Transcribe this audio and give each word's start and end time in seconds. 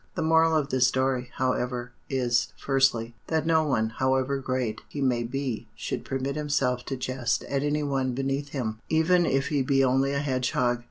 The 0.15 0.23
moral 0.23 0.55
of 0.55 0.69
this 0.69 0.87
story, 0.87 1.29
however, 1.35 1.91
is, 2.09 2.53
firstly, 2.57 3.13
that 3.27 3.45
no 3.45 3.63
one, 3.63 3.89
however 3.99 4.39
great 4.39 4.81
he 4.89 4.99
may 4.99 5.21
be, 5.21 5.67
should 5.75 6.05
permit 6.05 6.35
himself 6.35 6.83
to 6.85 6.97
jest 6.97 7.43
at 7.43 7.61
any 7.61 7.83
one 7.83 8.13
beneath 8.13 8.49
him, 8.49 8.79
even 8.89 9.27
if 9.27 9.49
he 9.49 9.61
be 9.61 9.83
only 9.83 10.11
a 10.13 10.17
hedgehog. 10.19 10.79